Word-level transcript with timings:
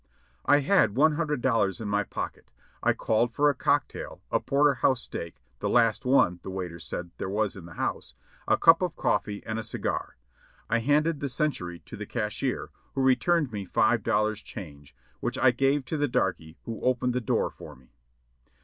I 0.45 0.61
had 0.61 0.95
one 0.95 1.11
hundred 1.13 1.41
dollars 1.43 1.79
in 1.79 1.87
my 1.87 2.03
pocket; 2.03 2.49
I 2.81 2.93
called 2.93 3.31
for 3.31 3.51
a 3.51 3.53
cocktail, 3.53 4.19
a 4.31 4.39
porter 4.39 4.73
house 4.73 5.03
steak, 5.03 5.43
the 5.59 5.69
last 5.69 6.05
one 6.07 6.39
(the 6.41 6.49
waiter 6.49 6.79
said) 6.79 7.11
there 7.19 7.29
was 7.29 7.55
in 7.55 7.67
the 7.67 7.75
house, 7.75 8.15
a 8.47 8.57
cup 8.57 8.81
of 8.81 8.95
coifee 8.95 9.43
and 9.45 9.59
a 9.59 9.63
cigar. 9.63 10.17
I 10.71 10.79
handed 10.79 11.19
the 11.19 11.29
"century" 11.29 11.81
to 11.85 11.95
the 11.95 12.07
cashier, 12.07 12.71
who 12.95 13.03
returned 13.03 13.51
me 13.51 13.63
five 13.63 14.01
dollars 14.01 14.41
change, 14.41 14.95
which 15.19 15.37
I 15.37 15.51
gave 15.51 15.85
to 15.85 15.97
the 15.97 16.07
darky 16.07 16.57
who 16.63 16.81
opened 16.81 17.13
the 17.13 17.21
door 17.21 17.51
for 17.51 17.75
me. 17.75 17.93